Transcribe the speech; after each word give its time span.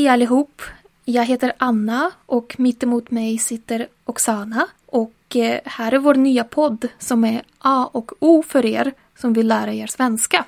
Hej 0.00 0.08
allihop! 0.08 0.62
Jag 1.04 1.24
heter 1.24 1.52
Anna 1.58 2.10
och 2.26 2.54
mittemot 2.58 3.10
mig 3.10 3.38
sitter 3.38 3.88
Oksana. 4.04 4.66
Och 4.86 5.36
eh, 5.36 5.60
här 5.64 5.92
är 5.92 5.98
vår 5.98 6.14
nya 6.14 6.44
podd 6.44 6.88
som 6.98 7.24
är 7.24 7.42
A 7.58 7.90
och 7.92 8.12
O 8.20 8.42
för 8.48 8.66
er 8.66 8.92
som 9.18 9.32
vill 9.32 9.48
lära 9.48 9.72
er 9.72 9.86
svenska. 9.86 10.44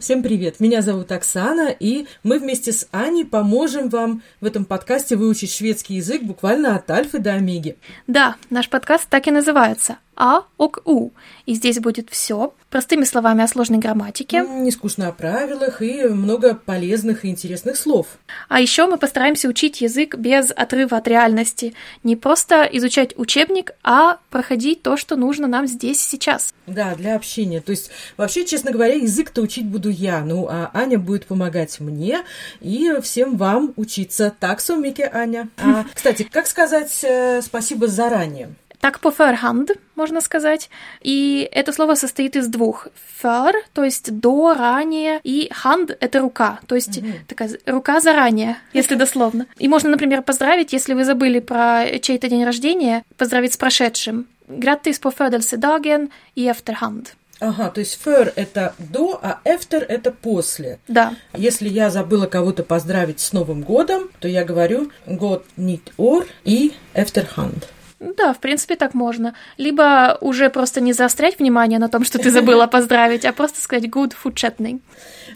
Всем 0.00 0.22
привет! 0.22 0.60
Меня 0.60 0.82
зовут 0.82 1.12
Оксана, 1.12 1.70
и 1.80 2.06
мы 2.22 2.38
вместе 2.38 2.72
с 2.72 2.88
Аней 2.90 3.24
поможем 3.24 3.88
вам 3.88 4.22
в 4.40 4.46
этом 4.46 4.64
подкасте 4.64 5.16
выучить 5.16 5.52
шведский 5.52 5.94
язык 5.94 6.22
буквально 6.22 6.76
от 6.76 6.90
альфы 6.90 7.18
до 7.18 7.32
омеги. 7.32 7.76
Да, 8.06 8.34
наш 8.50 8.68
подкаст 8.68 9.08
так 9.08 9.26
и 9.26 9.30
называется 9.30 9.96
А 10.22 10.42
ок 10.58 10.82
У. 10.84 11.12
И 11.46 11.54
здесь 11.54 11.80
будет 11.80 12.10
все 12.10 12.52
простыми 12.68 13.04
словами 13.04 13.42
о 13.42 13.48
сложной 13.48 13.78
грамматике. 13.78 14.44
Не 14.46 14.70
скучно 14.70 15.08
о 15.08 15.12
правилах 15.12 15.80
и 15.80 16.04
много 16.04 16.54
полезных 16.54 17.24
и 17.24 17.28
интересных 17.28 17.78
слов. 17.78 18.06
А 18.50 18.60
еще 18.60 18.86
мы 18.86 18.98
постараемся 18.98 19.48
учить 19.48 19.80
язык 19.80 20.16
без 20.16 20.50
отрыва 20.50 20.98
от 20.98 21.08
реальности. 21.08 21.72
Не 22.04 22.16
просто 22.16 22.68
изучать 22.70 23.18
учебник, 23.18 23.72
а 23.82 24.18
проходить 24.28 24.82
то, 24.82 24.98
что 24.98 25.16
нужно 25.16 25.46
нам 25.46 25.66
здесь 25.66 26.04
и 26.04 26.08
сейчас. 26.10 26.52
Да, 26.66 26.94
для 26.94 27.16
общения. 27.16 27.62
То 27.62 27.70
есть, 27.70 27.90
вообще, 28.18 28.44
честно 28.44 28.72
говоря, 28.72 28.96
язык-то 28.96 29.40
учить 29.40 29.66
буду 29.66 29.88
я, 29.88 30.20
ну, 30.20 30.46
а 30.50 30.70
Аня 30.74 30.98
будет 30.98 31.24
помогать 31.24 31.80
мне 31.80 32.20
и 32.60 32.92
всем 33.02 33.38
вам 33.38 33.72
учиться. 33.76 34.34
Так, 34.38 34.60
сумики, 34.60 35.08
Аня. 35.10 35.48
А, 35.56 35.86
кстати, 35.94 36.28
как 36.30 36.46
сказать 36.46 36.92
э, 37.04 37.40
спасибо 37.40 37.88
заранее? 37.88 38.50
Так 38.80 39.00
по 39.00 39.08
förhand, 39.08 39.78
можно 39.94 40.20
сказать. 40.20 40.70
И 41.02 41.48
это 41.52 41.72
слово 41.72 41.94
состоит 41.94 42.36
из 42.36 42.46
двух. 42.46 42.88
För, 43.22 43.52
то 43.74 43.84
есть 43.84 44.18
до, 44.18 44.54
ранее, 44.54 45.20
и 45.22 45.50
hand— 45.64 45.94
это 46.00 46.20
рука, 46.20 46.60
то 46.66 46.74
есть 46.74 47.00
такая 47.28 47.50
рука 47.66 48.00
заранее, 48.00 48.56
если 48.72 48.94
дословно. 48.94 49.46
И 49.58 49.68
можно, 49.68 49.90
например, 49.90 50.22
поздравить, 50.22 50.72
если 50.72 50.94
вы 50.94 51.04
забыли 51.04 51.40
про 51.40 51.98
чей-то 52.00 52.30
день 52.30 52.44
рождения, 52.44 53.04
поздравить 53.18 53.52
с 53.52 53.56
прошедшим. 53.58 54.26
Grattis 54.48 54.98
på 54.98 55.10
födelsedagen 55.10 56.10
i 56.34 56.48
efterhand. 56.48 57.14
Ага, 57.40 57.70
то 57.70 57.80
есть 57.80 57.94
för 57.94 58.32
это 58.36 58.74
до, 58.78 59.18
а 59.22 59.40
efter 59.44 59.82
это 59.82 60.10
после. 60.12 60.78
Да, 60.88 61.14
Если 61.34 61.68
я 61.68 61.88
забыла 61.90 62.26
кого-то 62.26 62.62
поздравить 62.62 63.20
с 63.20 63.32
Новым 63.32 63.62
годом, 63.62 64.10
то 64.18 64.28
я 64.28 64.44
говорю 64.44 64.90
год 65.06 65.46
nytt 65.56 65.92
år 65.96 66.26
и 66.44 66.72
efterhand. 66.94 67.64
Да, 68.00 68.32
в 68.32 68.38
принципе, 68.38 68.76
так 68.76 68.94
можно. 68.94 69.34
Либо 69.58 70.16
уже 70.22 70.48
просто 70.48 70.80
не 70.80 70.94
заострять 70.94 71.38
внимание 71.38 71.78
на 71.78 71.90
том, 71.90 72.02
что 72.04 72.18
ты 72.18 72.30
забыла 72.30 72.66
поздравить, 72.70 73.26
а 73.26 73.32
просто 73.34 73.60
сказать 73.60 73.84
good 73.90 74.14
fortsättning. 74.24 74.80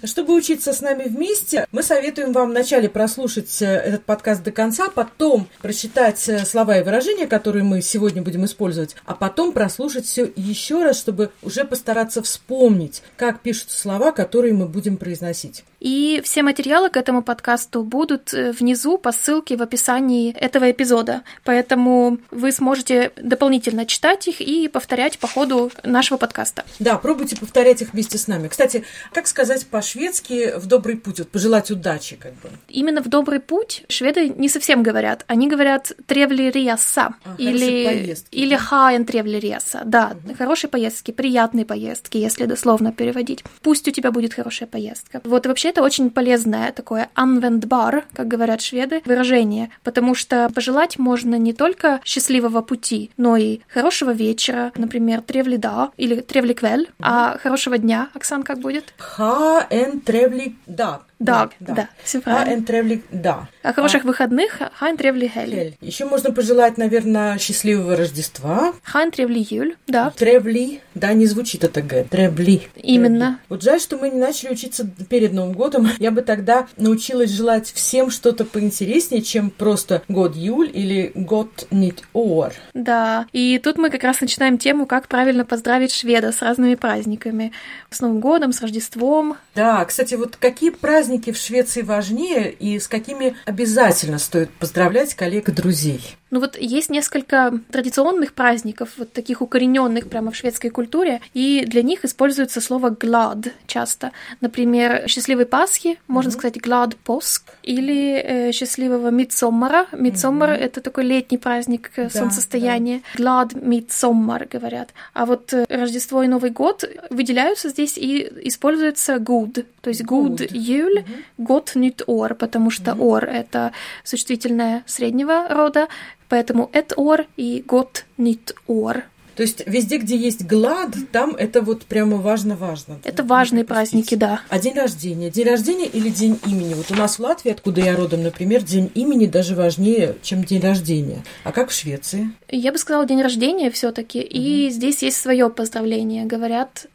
Чтобы 0.02 0.34
учиться 0.34 0.72
с 0.72 0.80
нами 0.80 1.04
вместе, 1.04 1.66
мы 1.72 1.82
советуем 1.82 2.32
вам 2.32 2.50
вначале 2.50 2.88
прослушать 2.88 3.60
э, 3.60 3.66
этот 3.66 4.04
подкаст 4.04 4.42
до 4.42 4.50
конца, 4.50 4.88
потом 4.88 5.46
прочитать 5.60 6.26
э, 6.26 6.46
слова 6.46 6.78
и 6.78 6.82
выражения, 6.82 7.26
которые 7.26 7.64
мы 7.64 7.82
сегодня 7.82 8.22
будем 8.22 8.46
использовать, 8.46 8.96
а 9.04 9.14
потом 9.14 9.52
прослушать 9.52 10.06
все 10.06 10.32
еще 10.34 10.82
раз, 10.82 10.98
чтобы 10.98 11.32
уже 11.42 11.64
постараться 11.64 12.22
вспомнить, 12.22 13.02
как 13.16 13.40
пишутся 13.40 13.78
слова, 13.78 14.10
которые 14.10 14.54
мы 14.54 14.66
будем 14.66 14.96
произносить. 14.96 15.64
И 15.84 16.22
все 16.24 16.42
материалы 16.42 16.88
к 16.88 16.96
этому 16.96 17.22
подкасту 17.22 17.82
будут 17.82 18.32
э, 18.32 18.52
внизу 18.52 18.96
по 18.96 19.12
ссылке 19.12 19.54
в 19.58 19.60
описании 19.60 20.32
этого 20.32 20.70
эпизода. 20.70 21.24
Поэтому 21.44 22.16
вы 22.30 22.52
сможете 22.52 23.12
дополнительно 23.16 23.84
читать 23.84 24.26
их 24.26 24.40
и 24.40 24.66
повторять 24.68 25.18
по 25.18 25.28
ходу 25.28 25.70
нашего 25.82 26.16
подкаста. 26.16 26.64
Да, 26.78 26.96
пробуйте 26.96 27.36
повторять 27.36 27.82
их 27.82 27.92
вместе 27.92 28.16
с 28.16 28.28
нами. 28.28 28.48
Кстати, 28.48 28.84
как 29.12 29.26
сказать 29.26 29.66
по-шведски 29.66 30.54
в 30.56 30.64
добрый 30.64 30.96
путь, 30.96 31.18
вот 31.18 31.28
пожелать 31.28 31.70
удачи, 31.70 32.16
как 32.16 32.32
бы. 32.32 32.48
Именно 32.70 33.02
в 33.02 33.08
добрый 33.08 33.40
путь 33.40 33.84
шведы 33.90 34.30
не 34.30 34.48
совсем 34.48 34.82
говорят. 34.82 35.24
Они 35.26 35.48
говорят 35.48 35.92
тревли 36.06 36.50
реса 36.50 37.14
А, 37.26 37.34
или, 37.36 37.84
поездки, 37.84 38.34
или 38.34 38.54
да? 38.54 38.58
хаен 38.58 39.04
тревли 39.04 39.38
реса. 39.38 39.82
Да, 39.84 40.16
хорошие 40.38 40.70
поездки, 40.70 41.10
приятные 41.10 41.66
поездки, 41.66 42.16
если 42.16 42.46
дословно 42.46 42.90
переводить. 42.90 43.44
Пусть 43.60 43.86
у 43.86 43.90
тебя 43.90 44.10
будет 44.12 44.32
хорошая 44.32 44.66
поездка. 44.66 45.20
Вот 45.24 45.44
и 45.44 45.48
вообще 45.48 45.73
это 45.74 45.82
очень 45.82 46.10
полезное 46.10 46.70
такое 46.70 47.08
användbar, 47.16 48.04
как 48.14 48.28
говорят 48.28 48.62
шведы, 48.62 49.02
выражение, 49.04 49.70
потому 49.82 50.14
что 50.14 50.48
пожелать 50.54 51.00
можно 51.00 51.34
не 51.34 51.52
только 51.52 52.00
счастливого 52.04 52.60
пути, 52.60 53.10
но 53.16 53.36
и 53.36 53.58
хорошего 53.68 54.12
вечера, 54.12 54.70
например, 54.76 55.20
тревли 55.20 55.56
да 55.56 55.90
или 55.96 56.20
тревли 56.20 56.54
квель, 56.54 56.90
а 57.00 57.38
хорошего 57.38 57.76
дня, 57.76 58.08
Оксан, 58.14 58.44
как 58.44 58.60
будет? 58.60 58.94
Ха 58.98 59.66
en 59.68 60.00
trevlig 60.00 60.54
dag. 60.66 61.00
Да, 61.24 61.50
да, 61.60 61.88
всё 62.02 62.20
Ха 62.20 62.24
правильно. 62.36 62.60
en 62.60 62.64
trevlig 62.64 63.02
dag. 63.10 63.44
А 63.62 63.72
хороших 63.72 64.04
выходных 64.04 64.60
ha 64.78 64.87
en 64.87 64.96
trevlig 64.96 65.28
helg. 65.28 65.74
Еще 65.80 66.04
можно 66.04 66.30
пожелать, 66.32 66.76
наверное, 66.76 67.38
счастливого 67.38 67.96
Рождества. 67.96 68.74
Ha 68.82 68.96
en 68.96 69.10
trevlig 69.10 69.46
jul, 69.48 69.76
да. 69.86 70.10
Trevlig, 70.10 70.80
да, 70.94 71.12
не 71.14 71.26
звучит 71.26 71.64
это 71.64 71.80
Г. 71.80 72.04
Trevlig. 72.10 72.68
Именно. 72.76 73.18
Trevlig. 73.26 73.38
Вот 73.48 73.62
жаль, 73.62 73.80
что 73.80 73.96
мы 73.96 74.10
не 74.10 74.18
начали 74.20 74.52
учиться 74.52 74.86
перед 75.08 75.32
Новым 75.32 75.54
годом. 75.54 75.88
Я 75.98 76.10
бы 76.10 76.20
тогда 76.22 76.66
научилась 76.76 77.30
желать 77.30 77.72
всем 77.72 78.10
что-то 78.10 78.44
поинтереснее, 78.44 79.22
чем 79.22 79.50
просто 79.50 80.02
God 80.08 80.36
Jul 80.36 80.70
или 80.72 81.12
Gott 81.14 81.66
Nytt 81.70 82.02
År. 82.12 82.52
Да, 82.74 83.26
и 83.32 83.58
тут 83.62 83.78
мы 83.78 83.88
как 83.88 84.02
раз 84.02 84.20
начинаем 84.20 84.58
тему, 84.58 84.84
как 84.86 85.08
правильно 85.08 85.44
поздравить 85.46 85.92
шведа 85.92 86.32
с 86.32 86.42
разными 86.42 86.74
праздниками. 86.74 87.52
С 87.90 88.00
Новым 88.00 88.20
годом, 88.20 88.52
с 88.52 88.60
Рождеством. 88.60 89.36
Да, 89.54 89.84
кстати, 89.84 90.14
вот 90.16 90.36
какие 90.36 90.70
праздники 90.70 91.13
в 91.22 91.36
Швеции 91.36 91.82
важнее 91.82 92.50
и 92.52 92.78
с 92.78 92.88
какими 92.88 93.36
обязательно 93.44 94.18
стоит 94.18 94.50
поздравлять 94.50 95.14
коллег 95.14 95.48
и 95.48 95.52
друзей? 95.52 96.16
Ну 96.34 96.40
вот 96.40 96.56
есть 96.58 96.90
несколько 96.90 97.60
традиционных 97.70 98.32
праздников, 98.32 98.88
вот 98.96 99.12
таких 99.12 99.40
укорененных 99.40 100.08
прямо 100.08 100.32
в 100.32 100.36
шведской 100.36 100.70
культуре, 100.70 101.20
и 101.32 101.64
для 101.64 101.80
них 101.82 102.04
используется 102.04 102.60
слово 102.60 102.90
«glad» 102.90 103.52
часто. 103.68 104.10
Например, 104.40 105.04
«счастливой 105.06 105.46
Пасхи» 105.46 105.96
можно 106.08 106.32
сказать 106.32 106.56
«glad 106.56 106.96
påsk» 107.06 107.42
или 107.62 108.16
э, 108.16 108.50
«счастливого 108.50 109.10
Мидсоммара». 109.10 109.86
Мидсоммар— 109.92 110.50
это 110.50 110.80
такой 110.80 111.04
летний 111.04 111.38
праздник 111.38 111.92
э, 111.94 112.08
Да, 112.12 112.18
солнцестояния. 112.18 113.02
«Glad 113.16 113.52
Midsommar» 113.52 114.48
говорят. 114.50 114.88
А 115.12 115.26
вот 115.26 115.52
э, 115.52 115.66
Рождество 115.68 116.24
и 116.24 116.26
Новый 116.26 116.50
год 116.50 116.82
выделяются 117.10 117.68
здесь 117.68 117.96
и 117.96 118.28
используется 118.42 119.18
«good», 119.18 119.66
то 119.82 119.90
есть 119.90 120.02
«good, 120.02 120.38
Good. 120.38 120.48
юль», 120.52 121.03
«gott 121.38 121.74
nytt 121.74 122.04
år», 122.06 122.34
потому 122.34 122.70
что 122.70 122.92
«år»— 122.92 123.24
это 123.26 123.72
существительное 124.04 124.82
среднего 124.86 125.48
рода, 125.48 125.88
Поэтому 126.28 126.68
это 126.72 126.94
ор 126.96 127.26
и 127.36 127.62
год 127.64 128.06
нит 128.18 128.56
ор. 128.66 129.04
То 129.36 129.42
есть 129.42 129.64
везде, 129.66 129.98
где 129.98 130.16
есть 130.16 130.44
глад, 130.44 130.90
там 131.10 131.34
это 131.34 131.60
вот 131.60 131.84
прямо 131.84 132.16
важно-важно. 132.16 133.00
Это 133.04 133.24
важные 133.24 133.64
праздники, 133.64 134.14
да. 134.14 134.40
А 134.48 134.60
день 134.60 134.74
рождения? 134.74 135.30
День 135.30 135.48
рождения 135.48 135.86
или 135.86 136.08
день 136.08 136.38
имени? 136.46 136.74
Вот 136.74 136.90
у 136.90 136.94
нас 136.94 137.18
в 137.18 137.20
Латвии, 137.20 137.50
откуда 137.50 137.80
я 137.80 137.96
родом, 137.96 138.22
например, 138.22 138.62
день 138.62 138.90
имени 138.94 139.26
даже 139.26 139.56
важнее, 139.56 140.16
чем 140.22 140.44
день 140.44 140.60
рождения. 140.60 141.24
А 141.42 141.50
как 141.50 141.70
в 141.70 141.72
Швеции? 141.72 142.30
Я 142.48 142.70
бы 142.70 142.78
сказала 142.78 143.06
день 143.06 143.22
рождения 143.22 143.72
все-таки, 143.72 144.20
и 144.20 144.70
здесь 144.70 145.02
есть 145.02 145.16
свое 145.16 145.50
поздравление. 145.50 146.26
Говорят 146.26 146.86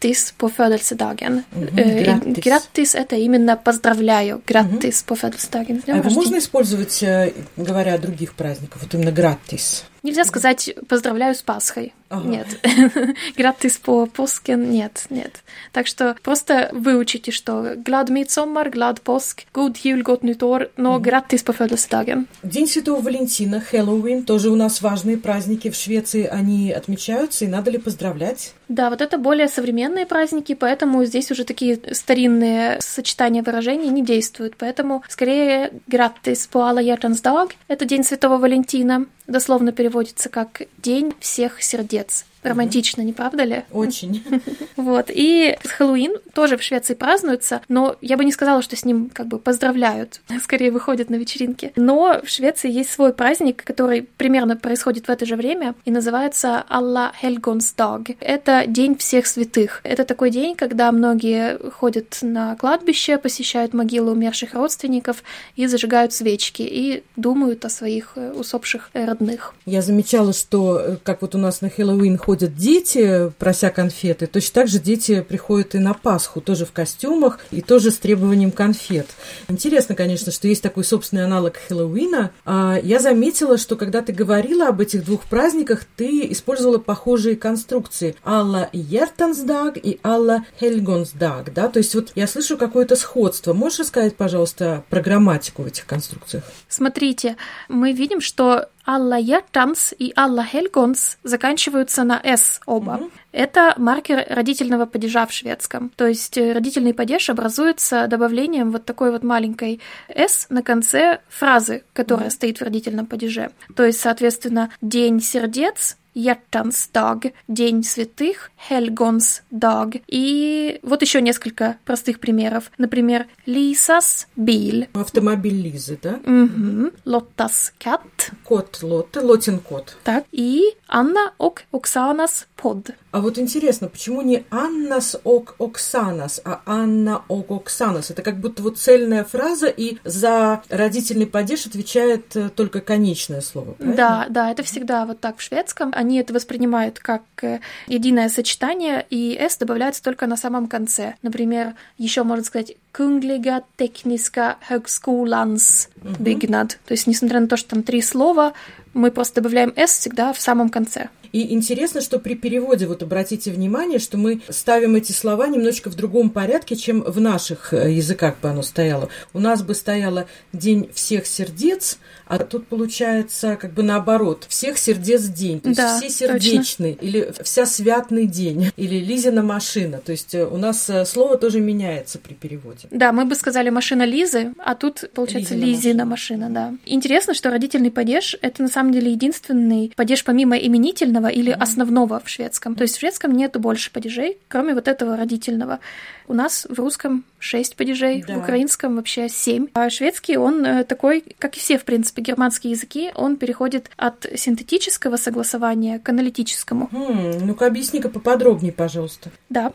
«граттис 0.00 0.34
по 0.36 0.48
födelsedagen». 0.48 1.44
Мгм, 1.52 1.78
и 1.78 2.04
граттис. 2.04 2.44
«Граттис»— 2.44 2.94
это 2.94 3.16
именно 3.16 3.56
«поздравляю». 3.56 4.42
«Граттис 4.46 5.02
по 5.02 5.14
födelsedagen». 5.14 5.82
А 5.86 5.96
его 5.96 6.10
можно 6.10 6.38
использовать, 6.38 7.02
э, 7.02 7.32
говоря 7.56 7.94
о 7.94 7.98
других 7.98 8.34
праздниках? 8.34 8.82
Вот 8.82 8.94
именно 8.94 9.12
гратис. 9.12 9.84
Нельзя 10.02 10.24
сказать 10.24 10.74
«поздравляю 10.88 11.34
с 11.34 11.42
Пасхой». 11.42 11.94
Ага. 12.08 12.28
Нет. 12.28 12.46
«Граттис 13.36 13.78
по 13.78 14.06
пåsken»— 14.06 14.66
нет, 14.68 15.06
нет. 15.10 15.42
Так 15.72 15.86
что 15.86 16.16
просто 16.22 16.70
выучите, 16.72 17.32
что 17.32 17.74
«glad 17.74 18.08
midsommar», 18.08 18.70
«glad 18.70 19.02
påsk», 19.02 19.46
«god 19.52 19.74
jul», 19.74 20.02
«gott 20.02 20.22
nytt 20.22 20.42
år», 20.42 20.70
но 20.76 20.98
«граттис 21.00 21.42
по 21.42 21.52
födelsedagen». 21.52 22.26
День 22.42 22.68
Святого 22.68 23.00
Валентина, 23.00 23.60
Хэллоуин, 23.60 24.24
тоже 24.24 24.50
у 24.50 24.56
нас 24.56 24.82
важные 24.82 25.18
праздники 25.18 25.70
в 25.70 25.74
Швеции, 25.74 26.26
они 26.26 26.70
отмечаются, 26.72 27.44
и 27.44 27.48
надо 27.48 27.70
ли 27.70 27.78
поздравлять? 27.78 28.54
Да, 28.68 28.90
вот 28.90 29.00
это 29.00 29.18
более 29.18 29.48
современные 29.48 30.06
праздники, 30.06 30.54
поэтому 30.54 31.04
здесь 31.04 31.30
уже 31.30 31.44
такие 31.44 31.78
старинные 31.92 32.80
сочетания 32.80 33.42
выражений 33.42 33.88
не 33.88 34.04
действуют. 34.04 34.56
Поэтому 34.56 35.02
скорее 35.08 35.72
«Граттис 35.86 36.46
по 36.46 36.58
alla 36.58 36.82
hjärtans 36.82 37.22
dag»— 37.22 37.52
это 37.68 37.84
День 37.84 38.04
Святого 38.04 38.38
Валентина. 38.38 39.06
Дословно 39.26 39.72
переводится 39.72 40.28
как 40.28 40.62
«День 40.78 41.14
всех 41.20 41.62
сердец». 41.62 42.24
Романтично, 42.46 43.02
не 43.02 43.12
правда 43.12 43.44
ли? 43.44 43.64
Очень. 43.72 44.22
Вот. 44.76 45.06
И 45.08 45.56
Хэллоуин 45.64 46.18
тоже 46.32 46.56
в 46.56 46.62
Швеции 46.62 46.94
празднуется, 46.94 47.62
но 47.68 47.96
я 48.00 48.16
бы 48.16 48.24
не 48.24 48.32
сказала, 48.32 48.62
что 48.62 48.76
с 48.76 48.84
ним 48.84 49.10
как 49.12 49.26
бы 49.26 49.38
поздравляют, 49.38 50.20
скорее 50.42 50.70
выходят 50.70 51.10
на 51.10 51.16
вечеринки. 51.16 51.72
Но 51.76 52.20
в 52.22 52.28
Швеции 52.28 52.70
есть 52.70 52.90
свой 52.90 53.12
праздник, 53.12 53.64
который 53.64 54.02
примерно 54.02 54.56
происходит 54.56 55.06
в 55.06 55.10
это 55.10 55.26
же 55.26 55.34
время 55.36 55.74
и 55.84 55.90
называется 55.90 56.64
Алла 56.70 57.12
Helgonsdag. 57.22 58.16
Это 58.20 58.64
День 58.66 58.96
всех 58.96 59.26
святых. 59.26 59.80
Это 59.82 60.04
такой 60.04 60.30
день, 60.30 60.54
когда 60.54 60.92
многие 60.92 61.58
ходят 61.70 62.18
на 62.22 62.54
кладбище, 62.56 63.18
посещают 63.18 63.74
могилы 63.74 64.12
умерших 64.12 64.54
родственников 64.54 65.22
и 65.56 65.66
зажигают 65.66 66.12
свечки 66.12 66.62
и 66.62 67.02
думают 67.16 67.64
о 67.64 67.68
своих 67.68 68.12
э, 68.16 68.32
усопших 68.32 68.90
родных. 68.92 69.54
Я 69.64 69.82
замечала, 69.82 70.32
что 70.32 70.78
э, 70.78 70.96
как 71.02 71.22
вот 71.22 71.34
у 71.34 71.38
нас 71.38 71.60
на 71.60 71.70
Хэллоуин 71.70 72.18
ходят 72.18 72.35
дети, 72.42 73.32
прося 73.38 73.70
конфеты, 73.70 74.26
точно 74.26 74.54
так 74.54 74.68
же 74.68 74.78
дети 74.78 75.20
приходят 75.22 75.74
и 75.74 75.78
на 75.78 75.94
Пасху, 75.94 76.40
тоже 76.40 76.66
в 76.66 76.72
костюмах 76.72 77.40
и 77.50 77.62
тоже 77.62 77.90
с 77.90 77.98
требованием 77.98 78.50
конфет. 78.50 79.06
Интересно, 79.48 79.94
конечно, 79.94 80.30
что 80.32 80.48
есть 80.48 80.62
такой 80.62 80.84
собственный 80.84 81.24
аналог 81.24 81.56
Хэллоуина. 81.56 82.32
А 82.44 82.78
я 82.82 82.98
заметила, 82.98 83.58
что 83.58 83.76
когда 83.76 84.02
ты 84.02 84.12
говорила 84.12 84.68
об 84.68 84.80
этих 84.80 85.04
двух 85.04 85.24
праздниках, 85.24 85.84
ты 85.96 86.30
использовала 86.30 86.78
похожие 86.78 87.36
конструкции. 87.36 88.16
Алла 88.24 88.68
Ертансдаг 88.72 89.76
и 89.76 89.98
Алла 90.04 90.44
Хельгонсдаг, 90.60 91.52
да? 91.54 91.68
То 91.68 91.78
есть 91.78 91.94
вот 91.94 92.12
я 92.14 92.26
слышу 92.26 92.56
какое-то 92.56 92.96
сходство. 92.96 93.52
Можешь 93.52 93.80
рассказать, 93.80 94.16
пожалуйста, 94.16 94.84
про 94.90 95.00
грамматику 95.00 95.62
в 95.62 95.66
этих 95.66 95.86
конструкциях? 95.86 96.44
Смотрите, 96.68 97.36
мы 97.68 97.92
видим, 97.92 98.20
что 98.20 98.68
Алла 98.86 99.18
Hjärtans 99.18 99.92
и 99.98 100.12
Алла 100.16 100.46
Helgons 100.52 101.16
заканчиваются 101.24 102.04
на 102.04 102.20
«с» 102.22 102.60
оба. 102.66 102.92
Mm-hmm. 102.92 103.10
Это 103.36 103.74
маркер 103.76 104.24
родительного 104.30 104.86
падежа 104.86 105.26
в 105.26 105.32
шведском. 105.32 105.90
То 105.94 106.06
есть 106.06 106.38
э, 106.38 106.54
родительный 106.54 106.94
падеж 106.94 107.28
образуется 107.28 108.06
добавлением 108.06 108.72
вот 108.72 108.86
такой 108.86 109.10
вот 109.10 109.22
маленькой 109.22 109.82
«с» 110.08 110.46
на 110.48 110.62
конце 110.62 111.20
фразы, 111.28 111.84
которая 111.92 112.28
mm-hmm. 112.28 112.32
стоит 112.32 112.58
в 112.60 112.62
родительном 112.62 113.04
падеже. 113.04 113.50
То 113.76 113.84
есть, 113.84 114.00
соответственно, 114.00 114.70
«день 114.80 115.20
сердец» 115.20 115.98
hjärtans 116.16 116.88
dag, 116.92 117.32
День 117.46 117.84
святых, 117.84 118.50
Helgons 118.70 119.42
dag. 119.50 120.02
И 120.08 120.80
вот 120.82 121.02
еще 121.02 121.20
несколько 121.20 121.76
простых 121.84 122.18
примеров. 122.18 122.72
Например, 122.78 123.26
Лисас 123.44 124.26
bil. 124.36 124.88
Автомобиль 124.94 125.60
Лизы, 125.60 125.98
да? 126.02 126.14
Угу. 126.24 126.92
Лотtas 127.04 127.72
katt. 127.78 128.32
Кот 128.44 128.82
Лотты, 128.82 129.20
Лотин 129.20 129.58
кот. 129.58 129.96
Так. 130.04 130.24
И 130.32 130.74
Анна 130.88 131.34
ок 131.38 131.64
Оксанас 131.70 132.48
под. 132.56 132.90
А 133.16 133.20
вот 133.22 133.38
интересно, 133.38 133.88
почему 133.88 134.20
не 134.20 134.44
Аннас 134.50 135.16
ок 135.24 135.54
Оксанас, 135.58 136.38
а 136.44 136.60
Анна 136.66 137.22
ок 137.28 137.50
Оксанас? 137.50 138.10
Это 138.10 138.20
как 138.20 138.36
будто 138.36 138.62
вот 138.62 138.76
цельная 138.76 139.24
фраза, 139.24 139.68
и 139.68 139.96
за 140.04 140.60
родительный 140.68 141.26
падеж 141.26 141.64
отвечает 141.64 142.36
э, 142.36 142.50
только 142.50 142.82
конечное 142.82 143.40
слово, 143.40 143.72
правильно? 143.72 143.96
Да, 143.96 144.26
да, 144.28 144.50
это 144.50 144.62
всегда 144.64 145.06
вот 145.06 145.18
так 145.18 145.38
в 145.38 145.40
шведском. 145.40 145.92
Они 145.94 146.18
это 146.18 146.34
воспринимают 146.34 146.98
как 146.98 147.22
э, 147.40 147.60
единое 147.86 148.28
сочетание, 148.28 149.06
и 149.08 149.34
«с» 149.40 149.56
добавляется 149.56 150.02
только 150.02 150.26
на 150.26 150.36
самом 150.36 150.66
конце. 150.66 151.14
Например, 151.22 151.72
еще 151.96 152.22
можно 152.22 152.44
сказать 152.44 152.74
Kungliga 152.92 153.62
Tekniska 153.78 154.56
Högskolans 154.68 155.88
byggnad. 156.02 156.72
То 156.84 156.92
есть, 156.92 157.06
несмотря 157.06 157.40
на 157.40 157.48
то, 157.48 157.56
что 157.56 157.70
там 157.70 157.82
три 157.82 158.02
слова, 158.02 158.52
мы 158.92 159.10
просто 159.10 159.40
добавляем 159.40 159.72
«с» 159.74 159.98
всегда 159.98 160.34
в 160.34 160.40
самом 160.40 160.68
конце. 160.68 161.08
И 161.32 161.54
интересно, 161.54 162.00
что 162.00 162.18
при 162.18 162.34
переводе, 162.34 162.86
вот 162.86 163.02
обратите 163.02 163.50
внимание, 163.50 163.98
что 163.98 164.16
мы 164.18 164.40
ставим 164.48 164.96
эти 164.96 165.12
слова 165.12 165.48
немножечко 165.48 165.90
в 165.90 165.94
другом 165.94 166.30
порядке, 166.30 166.76
чем 166.76 167.02
в 167.02 167.20
наших 167.20 167.72
э, 167.72 167.92
языках 167.92 168.36
бы 168.40 168.48
оно 168.48 168.62
стояло. 168.62 169.08
У 169.32 169.40
нас 169.40 169.62
бы 169.62 169.74
стояло 169.74 170.26
«День 170.52 170.90
всех 170.92 171.26
сердец», 171.26 171.98
а 172.26 172.38
тут 172.38 172.66
получается 172.66 173.56
как 173.56 173.72
бы 173.72 173.82
наоборот. 173.82 174.46
«Всех 174.48 174.78
сердец 174.78 175.22
день», 175.24 175.60
то 175.60 175.68
есть 175.68 175.80
да, 175.80 175.98
все 175.98 176.10
сердечный, 176.10 176.94
точно. 176.94 177.06
или 177.06 177.32
«вся 177.42 177.66
святный 177.66 178.26
день», 178.26 178.70
или 178.76 178.96
«Лизина 178.96 179.42
машина». 179.42 179.98
То 179.98 180.12
есть 180.12 180.34
э, 180.34 180.44
у 180.44 180.56
нас 180.56 180.88
э, 180.90 181.04
слово 181.04 181.38
тоже 181.38 181.60
меняется 181.60 182.18
при 182.18 182.34
переводе. 182.34 182.88
Да, 182.90 183.12
мы 183.12 183.24
бы 183.24 183.34
сказали 183.34 183.70
«машина 183.70 184.04
Лизы», 184.04 184.52
а 184.58 184.74
тут 184.74 185.04
получается 185.14 185.54
«Лизина, 185.54 185.66
Лизина 185.66 186.04
машина». 186.04 186.26
машина, 186.26 186.50
да. 186.50 186.74
Интересно, 186.84 187.34
что 187.34 187.50
родительный 187.50 187.90
падеж— 187.90 188.36
это 188.42 188.62
на 188.62 188.68
самом 188.68 188.92
деле 188.92 189.12
единственный 189.12 189.92
падеж 189.96 190.24
помимо 190.24 190.56
именительного, 190.56 191.28
или 191.28 191.50
основного 191.50 192.20
в 192.20 192.28
шведском. 192.28 192.74
То 192.74 192.82
есть 192.82 192.96
в 192.96 193.00
шведском 193.00 193.32
нету 193.32 193.60
больше 193.60 193.90
падежей, 193.90 194.38
кроме 194.48 194.74
вот 194.74 194.88
этого 194.88 195.16
родительного. 195.16 195.80
У 196.28 196.34
нас 196.34 196.66
в 196.68 196.78
русском 196.78 197.24
шесть 197.38 197.76
падежей, 197.76 198.24
да. 198.26 198.34
в 198.34 198.38
украинском 198.38 198.96
вообще 198.96 199.28
семь. 199.28 199.68
А 199.74 199.90
шведский, 199.90 200.36
он 200.36 200.64
э, 200.64 200.84
такой, 200.84 201.22
как 201.38 201.56
и 201.56 201.60
все, 201.60 201.78
в 201.78 201.84
принципе, 201.84 202.15
германские 202.20 202.72
языки, 202.72 203.10
он 203.14 203.36
переходит 203.36 203.90
от 203.96 204.26
синтетического 204.34 205.16
согласования 205.16 205.98
к 205.98 206.08
аналитическому. 206.08 206.88
Хм, 206.90 207.46
ну-ка 207.46 207.66
объясни-ка 207.66 208.08
поподробнее, 208.08 208.72
пожалуйста. 208.72 209.30
Да. 209.48 209.72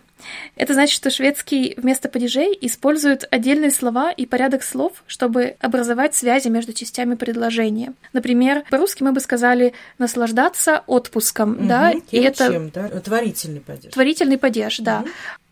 Это 0.56 0.74
значит, 0.74 0.96
что 0.96 1.10
шведский 1.10 1.74
вместо 1.78 2.10
падежей 2.10 2.58
использует 2.62 3.28
отдельные 3.32 3.72
слова 3.72 4.12
и 4.12 4.26
порядок 4.26 4.64
слов, 4.64 5.04
чтобы 5.08 5.56
образовать 5.60 6.16
связи 6.16 6.48
между 6.48 6.74
частями 6.74 7.16
предложения. 7.16 7.94
Например, 8.14 8.64
по-русски 8.70 9.04
мы 9.04 9.14
бы 9.14 9.20
сказали 9.20 9.74
«наслаждаться 9.98 10.84
отпуском», 10.86 11.54
угу, 11.54 11.68
да, 11.68 11.94
и 12.12 12.18
это... 12.20 12.52
Чем, 12.52 12.70
да? 12.70 12.88
Творительный 12.88 13.62
падеж. 13.62 13.94
Творительный 13.94 14.38
падеж, 14.38 14.80
угу. 14.80 14.86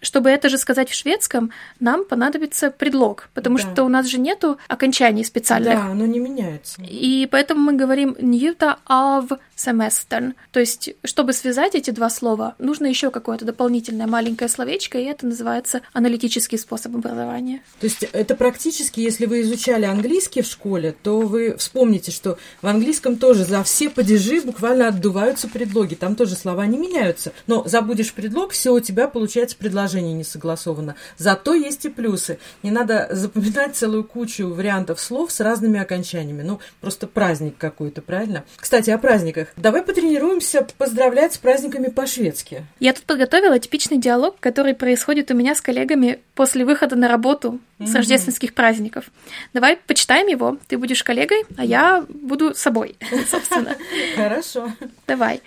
Чтобы 0.01 0.29
это 0.29 0.49
же 0.49 0.57
сказать 0.57 0.89
в 0.89 0.93
шведском, 0.93 1.51
нам 1.79 2.05
понадобится 2.05 2.71
предлог, 2.71 3.29
потому 3.33 3.57
да. 3.57 3.63
что 3.63 3.83
у 3.83 3.89
нас 3.89 4.07
же 4.07 4.19
нету 4.19 4.57
окончаний 4.67 5.23
специальных. 5.23 5.73
Да, 5.73 5.85
оно 5.91 6.05
не 6.05 6.19
меняется. 6.19 6.81
И 6.81 7.27
поэтому 7.29 7.61
мы 7.61 7.73
говорим 7.73 8.15
ньюта 8.19 8.77
av 8.87 9.37
semestern. 9.59 10.33
То 10.51 10.59
есть, 10.59 10.91
чтобы 11.03 11.33
связать 11.33 11.75
эти 11.75 11.91
два 11.91 12.09
слова, 12.09 12.55
нужно 12.59 12.87
еще 12.87 13.11
какое-то 13.11 13.45
дополнительное 13.45 14.07
маленькое 14.07 14.49
словечко, 14.49 14.97
и 14.97 15.03
это 15.03 15.27
называется 15.27 15.81
аналитический 15.93 16.57
способ 16.57 16.95
образования. 16.95 17.61
То 17.79 17.85
есть 17.85 18.03
это 18.03 18.35
практически, 18.35 19.01
если 19.01 19.25
вы 19.25 19.41
изучали 19.41 19.85
английский 19.85 20.41
в 20.41 20.47
школе, 20.47 20.95
то 21.03 21.19
вы 21.21 21.57
вспомните, 21.57 22.11
что 22.11 22.37
в 22.61 22.67
английском 22.67 23.17
тоже 23.17 23.43
за 23.43 23.63
все 23.63 23.89
падежи 23.89 24.41
буквально 24.41 24.87
отдуваются 24.87 25.47
предлоги, 25.47 25.95
там 25.95 26.15
тоже 26.15 26.35
слова 26.35 26.65
не 26.65 26.77
меняются. 26.77 27.33
Но 27.47 27.63
забудешь 27.65 28.13
предлог, 28.13 28.51
все 28.51 28.73
у 28.73 28.79
тебя 28.79 29.07
получается 29.07 29.57
предложение 29.57 30.13
не 30.13 30.23
согласовано. 30.23 30.95
Зато 31.17 31.53
есть 31.53 31.85
и 31.85 31.89
плюсы. 31.89 32.39
Не 32.63 32.71
надо 32.71 33.09
запоминать 33.11 33.75
целую 33.75 34.03
кучу 34.03 34.47
вариантов 34.47 34.99
слов 34.99 35.31
с 35.31 35.39
разными 35.39 35.79
окончаниями. 35.79 36.43
Ну, 36.43 36.59
просто 36.81 37.07
праздник 37.07 37.57
какой-то, 37.57 38.01
правильно? 38.01 38.45
Кстати, 38.57 38.89
о 38.89 38.97
праздниках. 38.97 39.48
Давай 39.57 39.81
потренируемся 39.81 40.67
поздравлять 40.77 41.33
с 41.33 41.37
праздниками 41.37 41.89
по-шведски. 41.89 42.65
Я 42.79 42.93
тут 42.93 43.03
подготовила 43.03 43.59
типичный 43.59 43.97
диалог, 43.97 44.35
который 44.39 44.73
происходит 44.73 45.31
у 45.31 45.33
меня 45.33 45.55
с 45.55 45.61
коллегами 45.61 46.19
после 46.35 46.65
выхода 46.65 46.95
на 46.95 47.07
работу 47.07 47.59
с 47.79 47.93
рождественских 47.95 48.53
праздников. 48.53 49.05
Давай 49.53 49.77
почитаем 49.77 50.27
его. 50.27 50.57
Ты 50.67 50.77
будешь 50.77 51.03
коллегой, 51.03 51.43
а 51.57 51.65
я 51.65 52.05
буду 52.09 52.53
собой, 52.55 52.95
собственно. 53.29 53.75
Хорошо. 54.15 54.71
Давай. 55.07 55.41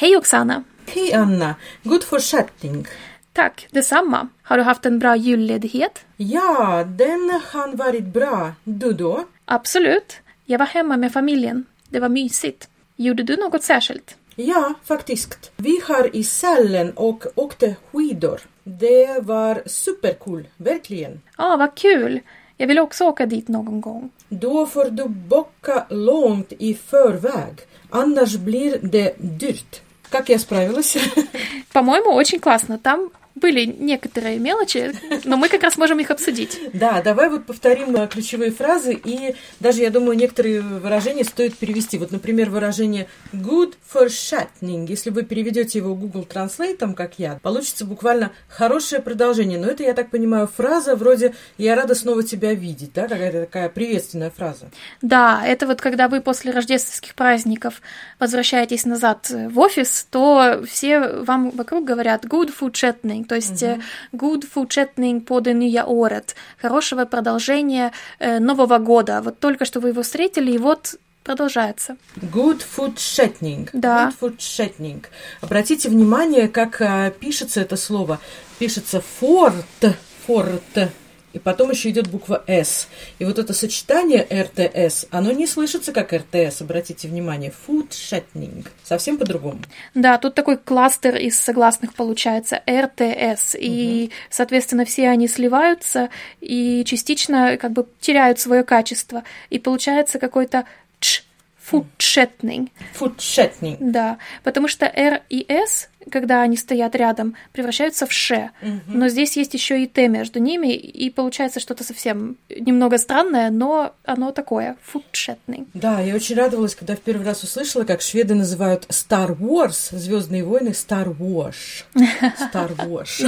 Hej 0.00 0.18
Оксана! 0.18 0.64
Hej 0.94 1.12
Anna! 1.14 1.54
Good 1.84 2.04
fortsättning! 2.10 2.86
Tack, 3.32 3.68
detsamma. 3.72 4.28
Har 4.42 4.58
du 4.58 4.64
haft 4.64 4.86
en 4.86 4.98
bra 4.98 5.14
julledighet? 5.16 6.04
Ja, 6.18 6.84
den 6.84 7.30
har 7.52 7.76
varit 7.76 8.04
bra. 8.04 8.54
Du 8.64 8.92
då? 8.92 9.24
Absolut. 9.46 10.20
Jag 10.46 10.58
var 10.58 10.66
hemma 10.66 10.96
med 10.96 11.12
familjen. 11.12 11.64
Det 11.88 12.00
var 12.00 12.08
mysigt. 12.08 12.68
Gjorde 12.95 13.23
du 13.23 13.37
något 13.37 13.63
särskilt? 13.63 14.15
Ja, 14.35 14.73
faktiskt. 14.83 15.51
Vi 15.57 15.81
har 15.87 16.15
i 16.15 16.23
Sälen 16.23 16.91
och 16.91 17.25
åkte 17.35 17.75
skidor. 17.91 18.41
Det 18.63 19.19
var 19.21 19.63
supercool, 19.65 20.47
verkligen. 20.57 21.21
Ja, 21.37 21.53
ah, 21.53 21.57
vad 21.57 21.75
kul. 21.75 22.19
Jag 22.57 22.67
vill 22.67 22.79
också 22.79 23.05
åka 23.05 23.25
dit 23.25 23.47
någon 23.47 23.81
gång. 23.81 24.09
Då 24.29 24.65
får 24.65 24.85
du 24.85 25.07
boka 25.07 25.85
långt 25.89 26.53
i 26.59 26.73
förväg. 26.73 27.53
Annars 27.89 28.37
blir 28.37 28.77
det 28.81 29.15
dyrt. 29.17 29.81
Как 30.09 30.29
я 30.29 30.39
справилась? 30.39 30.97
По-моему, 31.73 32.11
очень 32.11 32.39
классно. 32.39 32.77
Там 32.77 33.09
были 33.36 33.64
некоторые 33.64 34.38
мелочи, 34.38 34.92
но 35.24 35.36
мы 35.36 35.48
как 35.48 35.62
раз 35.62 35.76
можем 35.76 36.00
их 36.00 36.10
обсудить. 36.10 36.58
Да, 36.72 37.02
давай 37.02 37.28
вот 37.28 37.46
повторим 37.46 37.94
э, 37.94 38.08
ключевые 38.08 38.50
фразы, 38.50 38.94
и 38.94 39.36
даже, 39.60 39.82
я 39.82 39.90
думаю, 39.90 40.16
некоторые 40.16 40.62
выражения 40.62 41.24
стоит 41.24 41.56
перевести. 41.56 41.98
Вот, 41.98 42.10
например, 42.10 42.50
выражение 42.50 43.06
good 43.32 43.74
for 43.92 44.06
foreshadowing. 44.06 44.86
Если 44.88 45.10
вы 45.10 45.22
переведете 45.22 45.78
его 45.78 45.94
Google 45.94 46.26
Translate, 46.28 46.94
как 46.94 47.18
я, 47.18 47.38
получится 47.42 47.84
буквально 47.84 48.32
хорошее 48.48 49.02
продолжение. 49.02 49.58
Но 49.58 49.66
это, 49.66 49.82
я 49.82 49.94
так 49.94 50.10
понимаю, 50.10 50.48
фраза 50.54 50.96
вроде 50.96 51.34
«я 51.58 51.74
рада 51.74 51.94
снова 51.94 52.22
тебя 52.22 52.54
видеть», 52.54 52.92
да, 52.94 53.02
какая-то 53.02 53.40
такая 53.40 53.68
приветственная 53.68 54.30
фраза. 54.30 54.70
Да, 55.02 55.44
это 55.46 55.66
вот 55.66 55.80
когда 55.80 56.08
вы 56.08 56.20
после 56.20 56.52
рождественских 56.52 57.14
праздников 57.14 57.80
возвращаетесь 58.18 58.84
назад 58.84 59.30
в 59.30 59.58
офис, 59.58 60.06
то 60.10 60.62
все 60.66 61.00
вам 61.00 61.50
вокруг 61.50 61.84
говорят 61.84 62.24
good 62.24 62.52
fortsättning, 62.58 63.25
то 63.26 63.34
есть 63.34 63.62
угу. 63.62 63.80
good 64.12 64.44
fortsättning 64.54 65.20
по 65.20 65.40
nya 65.40 65.84
året, 65.86 66.34
хорошего 66.60 67.04
продолжения 67.04 67.92
э, 68.18 68.38
Нового 68.38 68.78
года. 68.78 69.20
Вот 69.22 69.38
только 69.38 69.64
что 69.64 69.80
вы 69.80 69.90
его 69.90 70.02
встретили, 70.02 70.52
и 70.52 70.58
вот 70.58 70.96
продолжается. 71.26 71.96
Good 72.16 72.62
fortsättning. 72.76 73.68
Да. 73.72 74.12
Good 74.20 74.38
fortsättning. 74.38 75.04
Обратите 75.40 75.88
внимание, 75.88 76.48
как 76.48 76.80
а, 76.80 77.10
пишется 77.10 77.60
это 77.60 77.76
слово. 77.76 78.20
Пишется 78.58 79.02
fort, 79.20 79.94
fort, 80.26 80.88
и 81.36 81.38
потом 81.38 81.70
еще 81.70 81.90
идет 81.90 82.08
буква 82.08 82.42
«С». 82.46 82.88
И 83.18 83.26
вот 83.26 83.38
это 83.38 83.52
сочетание 83.52 84.26
«РТС», 84.30 85.04
оно 85.10 85.32
не 85.32 85.46
слышится 85.46 85.92
как 85.92 86.14
«РТС», 86.14 86.62
обратите 86.62 87.08
внимание. 87.08 87.52
Food 87.66 87.90
shatning. 87.90 88.66
Совсем 88.82 89.18
по-другому. 89.18 89.60
Да, 89.94 90.16
тут 90.16 90.34
такой 90.34 90.56
кластер 90.56 91.16
из 91.16 91.38
согласных 91.38 91.92
получается 91.92 92.62
«РТС». 92.66 93.54
Угу. 93.54 93.60
И, 93.60 94.10
соответственно, 94.30 94.86
все 94.86 95.10
они 95.10 95.28
сливаются 95.28 96.08
и 96.40 96.82
частично 96.86 97.58
как 97.58 97.72
бы 97.72 97.86
теряют 98.00 98.40
свое 98.40 98.64
качество. 98.64 99.22
И 99.50 99.58
получается 99.58 100.18
какой-то 100.18 100.64
«ч», 101.00 101.22
Fortsättning. 101.70 102.70
Fortsättning. 102.98 103.76
Да, 103.80 104.18
потому 104.44 104.68
что 104.68 104.86
R 104.86 105.22
и 105.28 105.44
S, 105.48 105.90
когда 106.10 106.42
они 106.42 106.56
стоят 106.56 106.94
рядом, 106.94 107.34
превращаются 107.52 108.06
в 108.06 108.12
ш. 108.12 108.50
Угу. 108.62 108.70
Но 108.88 109.08
здесь 109.08 109.36
есть 109.36 109.54
еще 109.54 109.82
и 109.82 109.86
Т 109.86 110.08
между 110.08 110.38
ними, 110.38 110.72
и 110.74 111.10
получается 111.10 111.60
что-то 111.60 111.84
совсем 111.84 112.36
немного 112.48 112.98
странное, 112.98 113.50
но 113.50 113.94
оно 114.04 114.32
такое. 114.32 114.76
Fortsättning. 114.92 115.66
Да, 115.74 116.00
я 116.00 116.14
очень 116.14 116.36
радовалась, 116.36 116.74
когда 116.74 116.96
в 116.96 117.00
первый 117.00 117.26
раз 117.26 117.42
услышала, 117.42 117.84
как 117.84 118.00
шведы 118.00 118.34
называют 118.34 118.86
Star 118.88 119.36
Wars, 119.36 119.96
Звездные 119.96 120.44
войны, 120.44 120.68
Star 120.68 121.16
Wars. 121.16 121.84
Star 121.94 122.74
Wars. 122.76 123.22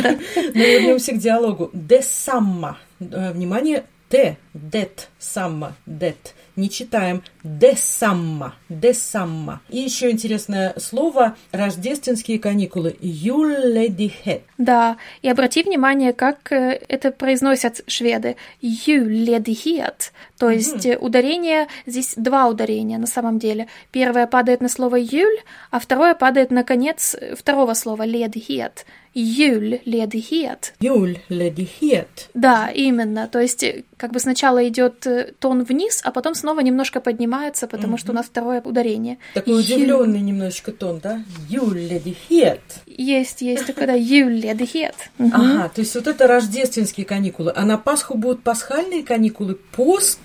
Но 0.55 0.61
вернемся 0.61 1.13
к 1.13 1.19
диалогу. 1.19 1.71
Detsamma. 1.73 2.77
Э, 3.01 3.33
внимание, 3.33 3.85
Т. 4.09 4.37
Дет. 4.55 5.09
Самма. 5.19 5.75
Дет 5.87 6.35
не 6.59 6.69
читаем 6.69 7.23
десамма, 7.59 8.55
десамма. 8.69 9.61
И 9.69 9.79
еще 9.79 10.11
интересное 10.11 10.75
слово 10.79 11.37
рождественские 11.53 12.39
каникулы 12.39 12.97
юледихет. 13.01 14.43
Да, 14.59 14.97
и 15.23 15.29
обрати 15.29 15.63
внимание, 15.63 16.13
как 16.13 16.53
э, 16.53 16.81
это 16.89 17.11
произносят 17.11 17.83
шведы. 17.87 18.37
Юледихет. 18.61 20.13
То 20.39 20.51
есть 20.51 20.87
mm 20.87 20.99
ударение, 20.99 21.69
здесь 21.87 22.15
два 22.17 22.49
ударения 22.49 22.99
на 22.99 23.07
самом 23.07 23.39
деле. 23.39 23.69
Первое 23.93 24.27
падает 24.27 24.61
на 24.61 24.69
слово 24.69 24.97
юль, 24.97 25.39
а 25.71 25.79
второе 25.79 26.15
падает 26.15 26.51
на 26.51 26.65
конец 26.65 27.17
второго 27.37 27.75
слова 27.75 28.05
ледихет. 28.05 28.85
Julledighet. 29.15 30.75
Julledighet. 30.81 32.29
Да, 32.35 32.71
именно. 32.73 33.27
То 33.27 33.41
есть, 33.41 33.65
как 33.97 34.13
бы 34.13 34.21
сначала 34.21 34.67
идет 34.69 35.07
тон 35.41 35.65
вниз, 35.65 36.01
а 36.05 36.13
потом 36.13 36.35
снова 36.35 36.61
немножко 36.61 37.01
поднимается, 37.01 37.38
потому 37.67 37.95
угу. 37.95 37.99
что 37.99 38.13
у 38.13 38.15
нас 38.15 38.27
второе 38.27 38.61
ударение. 38.61 39.19
Такой 39.35 39.55
Ю... 39.55 39.59
удивленный 39.61 40.21
немножечко 40.21 40.73
тон, 40.73 41.01
да? 41.01 41.23
Julledighet. 41.49 42.61
Есть, 42.87 43.43
есть 43.43 43.67
такой, 43.67 43.87
да, 43.87 43.97
Julledighet. 43.97 44.95
Угу. 45.19 45.31
Ага, 45.33 45.71
то 45.75 45.81
есть 45.81 45.95
вот 45.95 46.07
это 46.07 46.27
рождественские 46.27 47.07
каникулы. 47.07 47.53
А 47.55 47.65
на 47.65 47.79
Пасху 47.79 48.17
будут 48.17 48.43
пасхальные 48.43 49.03
каникулы, 49.03 49.55
поск 49.55 50.21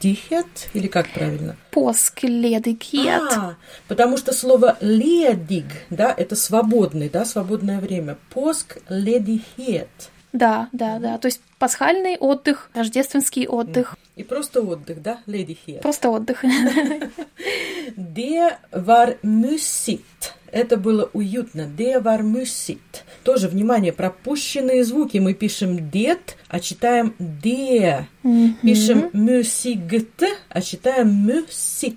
Дихет, 0.00 0.68
или 0.74 0.86
как 0.86 1.08
правильно? 1.10 1.56
Påskledighet. 1.72 3.28
А, 3.36 3.56
потому 3.88 4.16
что 4.16 4.32
слово 4.32 4.76
ледиг, 4.80 5.66
да, 5.90 6.14
это 6.16 6.36
свободный, 6.36 7.08
да, 7.08 7.24
свободное 7.24 7.80
время. 7.80 8.16
Påskledighet. 8.32 9.88
Да, 10.32 10.68
да, 10.72 10.98
да. 10.98 11.18
То 11.18 11.26
есть 11.26 11.40
пасхальный 11.58 12.16
отдых, 12.18 12.70
рождественский 12.74 13.46
отдых. 13.46 13.96
И 14.16 14.22
просто 14.24 14.60
отдых, 14.60 15.00
да, 15.02 15.20
ledighet. 15.26 15.80
Просто 15.80 16.10
отдых. 16.10 16.44
Det 17.96 18.58
var 18.72 19.18
mysigt. 19.22 20.34
Это 20.50 20.76
было 20.76 21.10
уютно. 21.12 21.66
Det 21.66 22.00
var 22.00 22.22
mysigt. 22.22 23.04
Тоже, 23.22 23.48
внимание, 23.48 23.92
пропущенные 23.92 24.84
звуки. 24.84 25.18
Мы 25.18 25.34
пишем 25.34 25.90
дет, 25.90 26.36
а 26.48 26.60
читаем 26.60 27.14
де. 27.18 28.06
Mm-hmm. 28.22 28.54
Пишем 28.62 29.10
mysigt, 29.12 30.24
а 30.48 30.60
читаем 30.60 31.26
mysigt. 31.28 31.96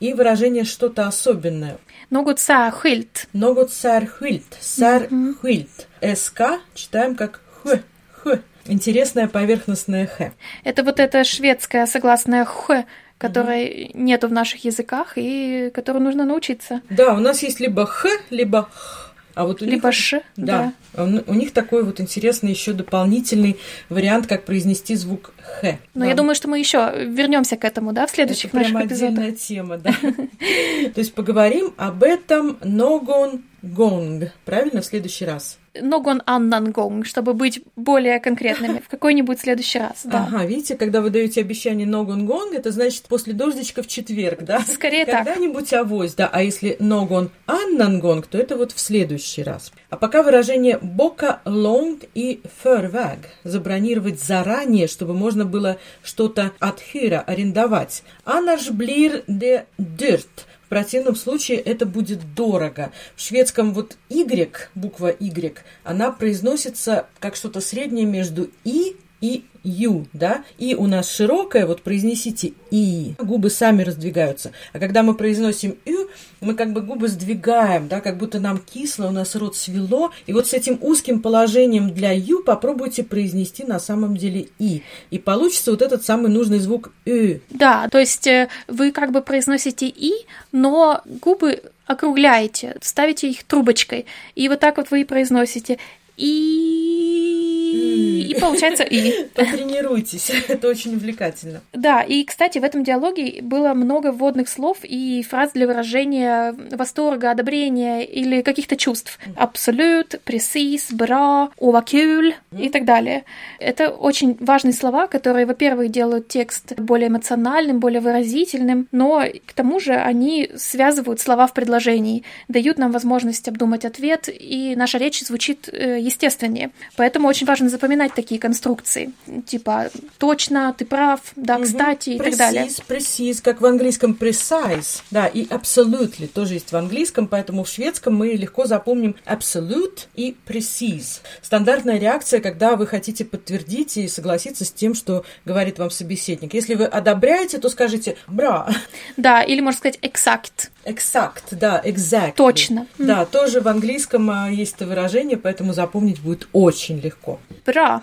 И 0.00 0.12
выражение 0.14 0.64
что-то 0.64 1.08
особенное. 1.08 1.78
Något 2.10 2.38
särskilt. 2.38 3.26
Något 3.32 3.70
särskilt. 3.70 4.56
Särskilt. 4.60 5.86
СК 6.00 6.60
читаем 6.74 7.16
как 7.16 7.40
х. 7.62 7.80
Х. 8.24 8.38
Интересное 8.66 9.28
поверхностное 9.28 10.06
х. 10.06 10.32
Это 10.64 10.82
вот 10.82 11.00
это 11.00 11.24
шведское 11.24 11.86
согласное 11.86 12.44
х, 12.44 12.84
которой 13.16 13.90
угу. 13.90 13.98
нету 13.98 14.28
в 14.28 14.32
наших 14.32 14.64
языках 14.64 15.14
и 15.16 15.70
которую 15.74 16.02
нужно 16.04 16.24
научиться. 16.24 16.82
Да, 16.90 17.14
у 17.14 17.20
нас 17.20 17.42
есть 17.42 17.60
либо 17.60 17.86
х, 17.86 18.08
либо 18.30 18.68
х. 18.72 19.08
А 19.38 19.46
вот 19.46 19.62
у 19.62 19.64
Либо 19.64 19.86
них, 19.86 19.94
ш, 19.94 20.22
да. 20.36 20.72
да. 20.94 21.22
У 21.28 21.34
них 21.34 21.52
такой 21.52 21.84
вот 21.84 22.00
интересный 22.00 22.50
еще 22.50 22.72
дополнительный 22.72 23.56
вариант, 23.88 24.26
как 24.26 24.44
произнести 24.44 24.96
звук 24.96 25.32
х. 25.60 25.78
Но 25.94 26.00
да. 26.00 26.06
я 26.08 26.16
думаю, 26.16 26.34
что 26.34 26.48
мы 26.48 26.58
еще 26.58 26.92
вернемся 27.06 27.56
к 27.56 27.64
этому, 27.64 27.92
да, 27.92 28.08
в 28.08 28.10
следующих 28.10 28.46
Это 28.46 28.56
наших 28.56 28.72
прям 28.72 28.86
эпизодах. 28.88 29.10
отдельная 29.10 29.32
тема, 29.36 29.76
да. 29.78 29.92
То 29.92 30.98
есть 30.98 31.14
поговорим 31.14 31.72
об 31.76 32.02
этом 32.02 32.58
ногон 32.64 33.44
гонг, 33.62 34.32
правильно, 34.44 34.80
в 34.80 34.86
следующий 34.86 35.24
раз? 35.24 35.58
Ногон 35.80 36.22
аннан 36.26 36.70
гонг, 36.72 37.06
чтобы 37.06 37.34
быть 37.34 37.62
более 37.76 38.20
конкретными, 38.20 38.80
в 38.80 38.88
какой-нибудь 38.88 39.40
следующий 39.40 39.78
раз, 39.78 40.00
да. 40.04 40.28
Ага, 40.28 40.44
видите, 40.44 40.76
когда 40.76 41.00
вы 41.00 41.10
даете 41.10 41.40
обещание 41.40 41.86
ногон 41.86 42.26
гонг, 42.26 42.54
это 42.54 42.70
значит 42.70 43.04
после 43.04 43.32
дождичка 43.32 43.82
в 43.82 43.86
четверг, 43.86 44.42
да? 44.42 44.60
Скорее 44.60 45.06
так. 45.06 45.24
Когда-нибудь 45.24 45.72
авось, 45.72 46.14
да, 46.14 46.28
а 46.32 46.42
если 46.42 46.76
ногон 46.80 47.30
аннан 47.46 48.00
гонг, 48.00 48.26
то 48.26 48.38
это 48.38 48.56
вот 48.56 48.72
в 48.72 48.80
следующий 48.80 49.42
раз. 49.42 49.72
А 49.90 49.96
пока 49.96 50.22
выражение 50.22 50.78
бока 50.80 51.40
лонг 51.44 52.02
и 52.14 52.40
förväg, 52.62 53.18
забронировать 53.44 54.22
заранее, 54.22 54.86
чтобы 54.86 55.14
можно 55.14 55.44
было 55.44 55.78
что-то 56.02 56.52
от 56.58 56.80
хира 56.80 57.20
арендовать. 57.26 58.02
Annars 58.24 58.70
blir 58.70 59.24
det 59.26 59.64
dyrt. 59.78 60.46
В 60.68 60.70
противном 60.70 61.16
случае 61.16 61.56
это 61.60 61.86
будет 61.86 62.34
дорого. 62.34 62.92
В 63.16 63.22
шведском 63.22 63.72
вот 63.72 63.96
Y, 64.10 64.68
буква 64.74 65.08
Y, 65.08 65.64
она 65.82 66.12
произносится 66.12 67.06
как 67.20 67.36
что-то 67.36 67.62
среднее 67.62 68.04
между 68.04 68.50
И 68.64 68.98
и 69.22 69.46
ю, 69.68 70.06
да, 70.12 70.44
и 70.58 70.74
у 70.74 70.86
нас 70.86 71.10
широкое, 71.10 71.66
вот 71.66 71.82
произнесите 71.82 72.52
и, 72.70 73.14
губы 73.18 73.50
сами 73.50 73.82
раздвигаются. 73.82 74.52
А 74.72 74.78
когда 74.78 75.02
мы 75.02 75.14
произносим 75.14 75.76
ю, 75.84 76.08
мы 76.40 76.54
как 76.54 76.72
бы 76.72 76.80
губы 76.80 77.08
сдвигаем, 77.08 77.88
да, 77.88 78.00
как 78.00 78.18
будто 78.18 78.40
нам 78.40 78.58
кисло, 78.58 79.06
у 79.06 79.10
нас 79.10 79.34
рот 79.36 79.56
свело, 79.56 80.10
и 80.26 80.32
вот 80.32 80.46
с 80.46 80.54
этим 80.54 80.78
узким 80.80 81.20
положением 81.20 81.92
для 81.92 82.12
ю 82.12 82.42
попробуйте 82.42 83.04
произнести 83.04 83.64
на 83.64 83.78
самом 83.78 84.16
деле 84.16 84.48
и, 84.58 84.82
и 85.10 85.18
получится 85.18 85.70
вот 85.70 85.82
этот 85.82 86.04
самый 86.04 86.30
нужный 86.30 86.58
звук 86.58 86.92
ю. 87.04 87.40
Да, 87.50 87.88
то 87.88 87.98
есть 87.98 88.26
э, 88.26 88.48
вы 88.66 88.92
как 88.92 89.12
бы 89.12 89.20
произносите 89.20 89.86
и, 89.88 90.12
но 90.52 91.02
губы 91.04 91.62
округляете, 91.86 92.76
ставите 92.82 93.30
их 93.30 93.44
трубочкой, 93.44 94.06
и 94.34 94.48
вот 94.48 94.60
так 94.60 94.76
вот 94.76 94.90
вы 94.90 95.02
и 95.02 95.04
произносите 95.04 95.78
и 96.16 97.47
и 97.72 98.34
получается 98.40 98.84
и. 98.84 99.24
Потренируйтесь, 99.34 100.30
это 100.48 100.68
очень 100.68 100.94
увлекательно. 100.94 101.60
Да, 101.72 102.02
и, 102.02 102.24
кстати, 102.24 102.58
в 102.58 102.64
этом 102.64 102.84
диалоге 102.84 103.40
было 103.42 103.74
много 103.74 104.12
вводных 104.12 104.48
слов 104.48 104.78
и 104.82 105.24
фраз 105.28 105.52
для 105.52 105.66
выражения 105.66 106.54
восторга, 106.72 107.30
одобрения 107.30 108.04
или 108.04 108.42
каких-то 108.42 108.76
чувств. 108.76 109.18
Абсолют, 109.36 110.20
precis, 110.24 110.92
bra, 110.92 111.50
ова 111.58 111.82
кюль 111.82 112.34
и 112.56 112.68
так 112.68 112.84
далее. 112.84 113.24
Это 113.58 113.90
очень 113.90 114.36
важные 114.40 114.72
слова, 114.72 115.06
которые, 115.06 115.46
во-первых, 115.46 115.90
делают 115.90 116.28
текст 116.28 116.74
более 116.78 117.08
эмоциональным, 117.08 117.80
более 117.80 118.00
выразительным, 118.00 118.88
но 118.92 119.24
к 119.46 119.52
тому 119.52 119.80
же 119.80 119.94
они 119.94 120.50
связывают 120.56 121.20
слова 121.20 121.46
в 121.46 121.54
предложении, 121.54 122.24
дают 122.48 122.78
нам 122.78 122.92
возможность 122.92 123.48
обдумать 123.48 123.84
ответ, 123.84 124.28
и 124.28 124.74
наша 124.76 124.98
речь 124.98 125.20
звучит 125.20 125.68
э, 125.68 125.98
естественнее. 126.00 126.70
Поэтому 126.96 127.28
очень 127.28 127.46
важно 127.46 127.57
запоминать 127.66 128.14
такие 128.14 128.40
конструкции, 128.40 129.12
типа 129.46 129.90
точно, 130.18 130.74
ты 130.76 130.84
прав, 130.84 131.20
да, 131.34 131.58
кстати 131.58 132.10
и 132.10 132.18
precise, 132.18 132.22
так 132.22 132.36
далее. 132.36 132.68
Precise, 132.88 133.40
как 133.42 133.60
в 133.60 133.66
английском 133.66 134.16
precise, 134.18 135.02
да, 135.10 135.26
и 135.26 135.44
absolutely 135.46 136.28
тоже 136.28 136.54
есть 136.54 136.72
в 136.72 136.76
английском, 136.76 137.26
поэтому 137.26 137.64
в 137.64 137.68
шведском 137.68 138.14
мы 138.14 138.28
легко 138.28 138.66
запомним 138.66 139.16
absolute 139.26 140.06
и 140.14 140.36
precise. 140.46 141.20
Стандартная 141.42 141.98
реакция, 141.98 142.40
когда 142.40 142.76
вы 142.76 142.86
хотите 142.86 143.24
подтвердить 143.24 143.96
и 143.96 144.06
согласиться 144.08 144.64
с 144.64 144.70
тем, 144.70 144.94
что 144.94 145.24
говорит 145.44 145.78
вам 145.78 145.90
собеседник. 145.90 146.54
Если 146.54 146.74
вы 146.74 146.84
одобряете, 146.84 147.58
то 147.58 147.68
скажите 147.68 148.16
«бра». 148.26 148.68
Да, 149.16 149.42
или 149.42 149.60
можно 149.60 149.78
сказать 149.78 149.98
«exact». 150.02 150.70
Exact, 150.84 151.42
да, 151.50 151.82
exact. 151.84 152.34
Точно. 152.36 152.86
Да, 152.98 153.26
тоже 153.26 153.60
в 153.60 153.68
английском 153.68 154.30
а, 154.30 154.50
есть 154.50 154.76
это 154.76 154.86
выражение, 154.86 155.36
поэтому 155.36 155.72
запомнить 155.72 156.20
будет 156.20 156.48
очень 156.52 156.98
легко. 156.98 157.40
Бра. 157.66 158.02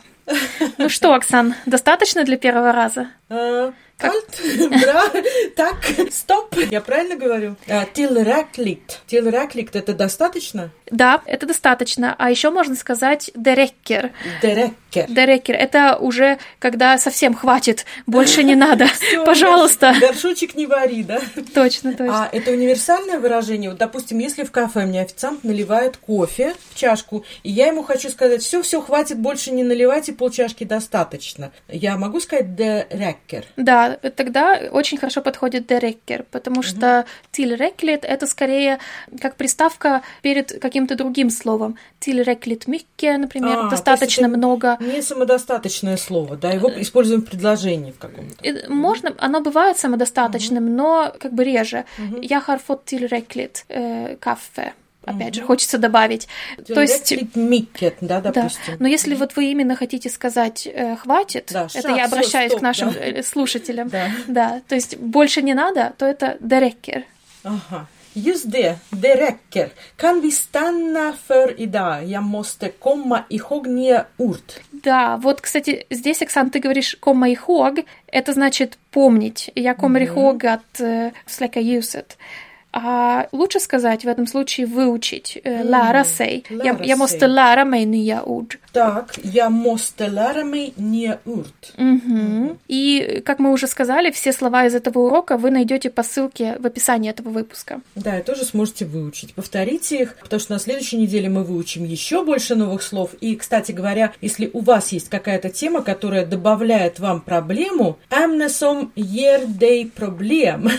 Ну 0.77 0.89
что, 0.89 1.13
Оксан, 1.13 1.55
достаточно 1.65 2.23
для 2.23 2.37
первого 2.37 2.71
раза? 2.71 3.07
А, 3.97 4.09
Кальт, 4.09 4.41
бра, 4.69 5.03
так, 5.55 5.77
стоп, 6.11 6.55
я 6.69 6.81
правильно 6.81 7.15
говорю? 7.15 7.55
Тиллеракликт. 7.93 9.01
Тиллеракликт 9.07 9.75
это 9.75 9.93
достаточно? 9.93 10.71
Да, 10.91 11.21
это 11.25 11.45
достаточно. 11.45 12.15
А 12.17 12.29
еще 12.29 12.51
можно 12.51 12.75
сказать 12.75 13.31
дереккер. 13.35 14.11
Дереккер. 14.41 15.07
Дереккер. 15.07 15.55
Это 15.55 15.97
уже 15.97 16.37
когда 16.59 16.97
совсем 16.97 17.33
хватит, 17.33 17.85
больше 18.05 18.43
не 18.43 18.55
надо. 18.55 18.87
Пожалуйста. 19.25 19.95
Горшочек 19.99 20.55
не 20.55 20.67
вари, 20.67 21.03
да? 21.03 21.19
Точно, 21.53 21.93
точно. 21.93 22.25
А 22.25 22.29
это 22.31 22.51
универсальное 22.51 23.19
выражение? 23.19 23.69
Вот, 23.69 23.79
допустим, 23.79 24.19
если 24.19 24.43
в 24.43 24.51
кафе 24.51 24.85
мне 24.85 25.01
официант 25.01 25.43
наливает 25.43 25.97
кофе 25.97 26.53
в 26.71 26.75
чашку, 26.75 27.25
и 27.43 27.51
я 27.51 27.67
ему 27.67 27.83
хочу 27.83 28.09
сказать, 28.09 28.41
все, 28.43 28.61
все, 28.61 28.81
хватит, 28.81 29.17
больше 29.17 29.51
не 29.51 29.63
наливать, 29.63 30.09
и 30.09 30.11
полчашки 30.11 30.63
достаточно. 30.65 31.51
Я 31.67 31.97
могу 31.97 32.19
сказать 32.19 32.55
дереккер? 32.55 33.45
Да, 33.57 33.84
тогда 34.15 34.59
очень 34.71 34.97
хорошо 34.97 35.21
подходит 35.21 35.67
дереккер, 35.67 36.25
потому 36.31 36.59
угу. 36.59 36.63
что 36.63 37.05
тильреклит 37.31 38.03
это 38.03 38.27
скорее 38.27 38.79
как 39.21 39.35
приставка 39.35 40.01
перед 40.21 40.59
каким-то 40.59 40.95
другим 40.95 41.29
словом. 41.29 41.77
Тильреклит 41.99 42.67
микке, 42.67 43.17
например, 43.17 43.59
а, 43.59 43.69
достаточно 43.69 44.27
много. 44.27 44.77
Не 44.79 45.01
самодостаточное 45.01 45.97
слово, 45.97 46.35
да, 46.37 46.51
его 46.51 46.69
используем 46.81 47.21
в 47.21 47.25
предложении 47.25 47.91
в 47.91 47.97
каком-то. 47.97 48.35
Можно, 48.69 49.13
оно 49.17 49.41
бывает 49.41 49.77
самодостаточным, 49.77 50.65
угу. 50.65 50.73
но 50.73 51.13
как 51.19 51.33
бы 51.33 51.43
реже. 51.43 51.85
Я 52.21 52.41
харфот 52.41 52.85
тильреклит 52.85 53.65
э, 53.69 54.17
кафе 54.19 54.73
опять 55.05 55.29
угу. 55.29 55.35
же, 55.35 55.41
хочется 55.43 55.77
добавить. 55.77 56.27
То 56.67 56.81
есть... 56.81 57.13
Микет, 57.35 57.95
да, 58.01 58.21
допустим. 58.21 58.61
Да. 58.67 58.75
Но 58.79 58.87
если 58.87 59.15
вот 59.15 59.35
вы 59.35 59.51
именно 59.51 59.75
хотите 59.75 60.09
сказать 60.09 60.67
э, 60.67 60.95
«хватит», 60.95 61.49
да, 61.51 61.67
это 61.73 61.81
шаг, 61.89 61.97
я 61.97 62.05
обращаюсь 62.05 62.51
стоп, 62.51 62.59
к 62.59 62.63
нашим 62.63 62.91
да. 62.91 62.99
Э, 62.99 63.23
слушателям, 63.23 63.89
да. 63.89 64.11
да, 64.27 64.61
то 64.67 64.75
есть 64.75 64.97
больше 64.97 65.41
не 65.41 65.53
надо, 65.53 65.93
то 65.97 66.05
это 66.05 66.37
«дерекер». 66.39 67.03
Ага. 67.43 67.87
Just 68.15 68.45
det, 68.45 68.75
det 68.89 69.15
räcker. 69.15 69.69
Kan 69.95 70.21
vi 70.21 70.31
stanna 70.31 71.13
för 71.27 71.61
idag? 71.61 72.05
Jag 72.05 72.23
måste 72.23 72.69
komma 72.69 73.23
ihåg 73.29 73.67
nya 73.67 74.05
ord. 74.17 74.53
Да, 74.71 75.17
вот, 75.17 75.41
кстати, 75.41 75.85
здесь, 75.89 76.21
Оксан, 76.21 76.49
ты 76.49 76.59
говоришь 76.59 76.97
«komma 77.01 77.27
ihåg», 77.27 77.85
это 78.07 78.31
значит 78.33 78.77
«помнить». 78.91 79.51
Я 79.55 79.73
kommer 79.73 80.01
mm-hmm. 80.01 80.05
ihåg 80.05 80.45
att 80.45 80.79
uh, 80.79 81.11
släcka 81.25 81.59
ljuset. 81.59 82.17
А 82.77 83.29
лучше 83.31 83.61
сказать 83.61 84.03
в 84.03 84.07
этом 84.07 84.27
случае 84.27 84.67
выучить, 84.67 85.39
э, 85.45 85.63
sig. 86.03 86.43
Lära 86.49 86.65
jag, 86.65 86.85
jag 86.85 86.97
måste 86.97 87.27
lära 87.27 87.65
mig 87.65 87.85
nya 87.85 88.21
ord. 88.23 88.57
Так, 88.73 89.17
я 89.23 89.49
lära 89.49 90.43
mig 90.43 90.73
nya 90.75 91.17
ord. 91.25 91.45
Угу. 91.77 92.57
И, 92.67 93.21
как 93.25 93.39
мы 93.39 93.53
уже 93.53 93.67
сказали, 93.67 94.11
все 94.11 94.33
слова 94.33 94.65
из 94.65 94.75
этого 94.75 94.99
урока 94.99 95.37
вы 95.37 95.51
найдете 95.51 95.89
по 95.89 96.03
ссылке 96.03 96.57
в 96.59 96.65
описании 96.65 97.09
этого 97.09 97.29
выпуска. 97.29 97.79
Да, 97.95 98.19
и 98.19 98.23
тоже 98.23 98.43
сможете 98.43 98.83
выучить. 98.83 99.33
Повторите 99.33 100.01
их, 100.01 100.17
потому 100.21 100.41
что 100.41 100.51
на 100.51 100.59
следующей 100.59 100.97
неделе 100.97 101.29
мы 101.29 101.45
выучим 101.45 101.85
еще 101.85 102.25
больше 102.25 102.55
новых 102.55 102.83
слов. 102.83 103.11
И, 103.21 103.37
кстати 103.37 103.71
говоря, 103.71 104.11
если 104.19 104.49
у 104.51 104.59
вас 104.59 104.91
есть 104.91 105.07
какая-то 105.07 105.49
тема, 105.49 105.81
которая 105.81 106.25
добавляет 106.25 106.99
вам 106.99 107.21
проблему, 107.21 107.97
ger 108.09 109.47
dig 109.47 109.91
problem, 109.97 110.69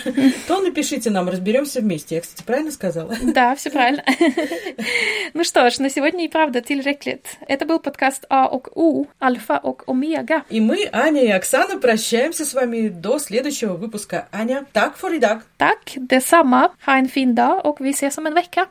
то 0.46 0.60
напишите 0.60 1.08
нам, 1.08 1.30
разберемся 1.30 1.85
вместе. 1.86 2.16
Я, 2.16 2.20
кстати, 2.20 2.42
правильно 2.42 2.70
сказала? 2.70 3.14
Да, 3.22 3.54
все 3.54 3.70
правильно. 3.70 4.04
Ну 5.34 5.44
что 5.44 5.70
ж, 5.70 5.78
на 5.78 5.90
сегодня 5.90 6.24
и 6.24 6.28
правда 6.28 6.60
tillräckligt. 6.60 7.26
Это 7.48 7.64
был 7.64 7.78
подкаст 7.78 8.24
А 8.28 8.46
och 8.46 8.68
У, 8.76 9.06
Альфа 9.20 9.58
och 9.58 9.84
Омега. 9.86 10.44
И 10.50 10.60
мы, 10.60 10.88
Аня 10.92 11.22
и 11.22 11.30
Оксана, 11.30 11.78
прощаемся 11.78 12.44
с 12.44 12.54
вами 12.54 12.88
до 12.88 13.18
следующего 13.18 13.74
выпуска. 13.74 14.28
Аня, 14.32 14.66
так 14.72 14.96
for. 14.96 15.10
Так, 15.56 15.78
detsamma. 15.96 16.70
Ha 16.86 16.98
en 16.98 17.08
fin 17.08 17.34
dag 17.34 17.64
och 17.64 17.80
vi 17.80 17.90
ses 17.90 18.18
om 18.18 18.26
en 18.26 18.34
vecka. 18.34 18.66